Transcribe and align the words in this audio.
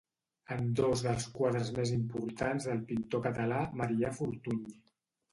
En 0.53 0.69
dos 0.77 1.01
dels 1.07 1.25
quadres 1.33 1.67
més 1.75 1.91
importants 1.97 2.65
del 2.69 2.81
pintor 2.87 3.21
català 3.27 3.59
Marià 3.83 4.11
Fortuny. 4.21 4.65